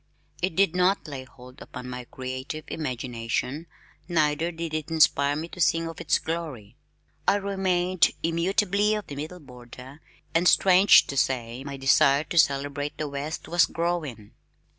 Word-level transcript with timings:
It 0.41 0.55
did 0.55 0.75
not 0.75 1.07
lay 1.07 1.25
hold 1.25 1.61
upon 1.61 1.87
my 1.87 2.05
creative 2.05 2.63
imagination, 2.69 3.67
neither 4.07 4.51
did 4.51 4.73
it 4.73 4.89
inspire 4.89 5.35
me 5.35 5.47
to 5.49 5.61
sing 5.61 5.87
of 5.87 6.01
its 6.01 6.17
glory. 6.17 6.75
I 7.27 7.35
remained 7.35 8.09
immutably 8.23 8.95
of 8.95 9.05
the 9.05 9.15
Middle 9.15 9.39
Border 9.39 10.01
and 10.33 10.47
strange 10.47 11.05
to 11.05 11.15
say, 11.15 11.63
my 11.63 11.77
desire 11.77 12.23
to 12.23 12.39
celebrate 12.39 12.97
the 12.97 13.07
West 13.09 13.47
was 13.47 13.67
growing. 13.67 14.31